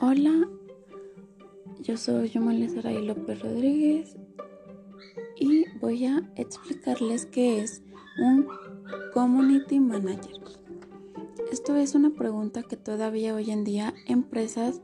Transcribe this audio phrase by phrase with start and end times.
[0.00, 0.48] Hola,
[1.80, 4.16] yo soy Yomale Saray López Rodríguez
[5.34, 7.82] y voy a explicarles qué es
[8.22, 8.46] un
[9.12, 10.36] Community Manager.
[11.50, 14.80] Esto es una pregunta que todavía hoy en día empresas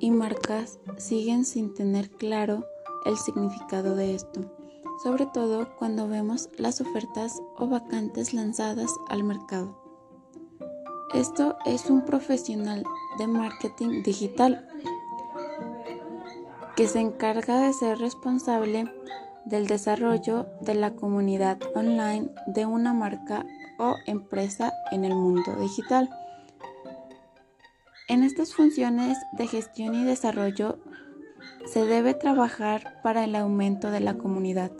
[0.00, 2.66] y marcas siguen sin tener claro
[3.06, 4.54] el significado de esto,
[5.02, 9.87] sobre todo cuando vemos las ofertas o vacantes lanzadas al mercado.
[11.14, 12.84] Esto es un profesional
[13.16, 14.68] de marketing digital
[16.76, 18.92] que se encarga de ser responsable
[19.46, 23.46] del desarrollo de la comunidad online de una marca
[23.78, 26.10] o empresa en el mundo digital.
[28.08, 30.78] En estas funciones de gestión y desarrollo
[31.64, 34.72] se debe trabajar para el aumento de la comunidad,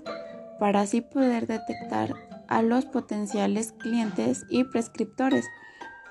[0.61, 2.15] para así poder detectar
[2.49, 5.47] a los potenciales clientes y prescriptores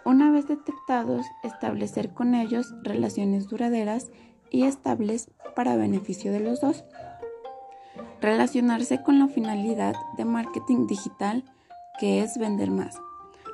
[0.07, 4.09] una vez detectados, establecer con ellos relaciones duraderas
[4.49, 6.85] y estables para beneficio de los dos.
[8.21, 11.43] Relacionarse con la finalidad de marketing digital
[11.99, 13.01] que es vender más.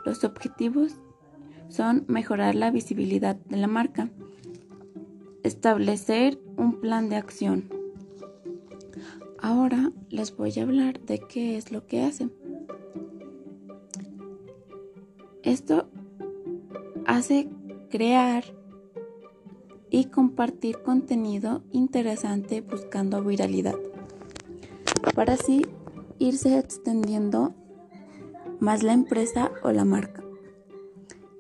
[0.06, 0.94] Los objetivos
[1.70, 4.12] son mejorar la visibilidad de la marca,
[5.42, 7.68] establecer un plan de acción.
[9.40, 12.32] Ahora les voy a hablar de qué es lo que hacen.
[15.42, 15.90] Esto
[17.06, 17.50] hace
[17.90, 18.44] crear
[19.90, 23.76] y compartir contenido interesante buscando viralidad,
[25.16, 25.66] para así
[26.18, 27.54] irse extendiendo
[28.60, 30.24] más la empresa o la marca.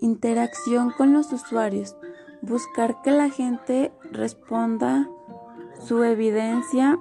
[0.02, 1.96] Interacción con los usuarios,
[2.42, 5.10] buscar que la gente responda
[5.80, 7.00] su evidencia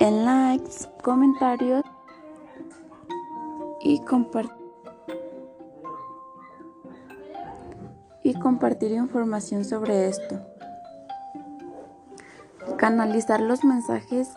[0.00, 1.82] en likes, comentarios
[3.80, 4.67] y compartir
[8.38, 10.40] compartir información sobre esto.
[12.76, 14.28] Canalizar los mensajes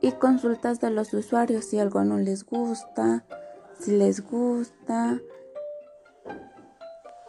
[0.00, 3.24] y consultas de los usuarios si algo no les gusta,
[3.78, 5.18] si les gusta,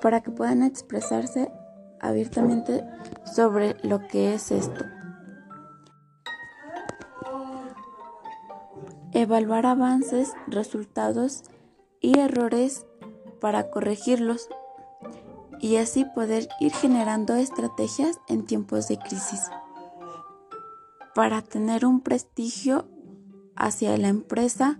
[0.01, 1.51] para que puedan expresarse
[1.99, 2.85] abiertamente
[3.25, 4.85] sobre lo que es esto.
[9.11, 11.43] Evaluar avances, resultados
[11.99, 12.85] y errores
[13.41, 14.49] para corregirlos
[15.59, 19.49] y así poder ir generando estrategias en tiempos de crisis
[21.13, 22.87] para tener un prestigio
[23.55, 24.79] hacia la empresa,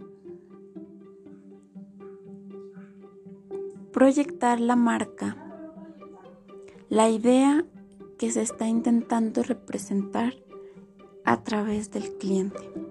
[3.91, 5.35] proyectar la marca,
[6.88, 7.66] la idea
[8.17, 10.34] que se está intentando representar
[11.25, 12.89] a través del cliente.